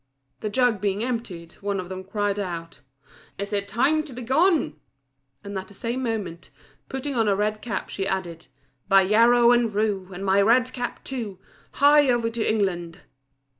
The 0.39 0.49
jug 0.49 0.81
being 0.81 1.03
emptied, 1.03 1.51
one 1.61 1.79
of 1.79 1.87
them 1.87 2.03
cried 2.03 2.39
out, 2.39 2.79
"Is 3.37 3.53
it 3.53 3.67
time 3.67 4.01
to 4.05 4.13
be 4.13 4.23
gone?" 4.23 4.79
and 5.43 5.55
at 5.55 5.67
the 5.67 5.75
same 5.75 6.01
moment, 6.01 6.49
putting 6.89 7.13
on 7.13 7.27
a 7.27 7.35
red 7.35 7.61
cap, 7.61 7.89
she 7.89 8.07
added 8.07 8.47
"By 8.87 9.03
yarrow 9.03 9.51
and 9.51 9.71
rue, 9.71 10.09
And 10.11 10.25
my 10.25 10.41
red 10.41 10.73
cap 10.73 11.03
too, 11.03 11.37
Hie 11.73 12.09
over 12.09 12.31
to 12.31 12.43
England." 12.49 13.01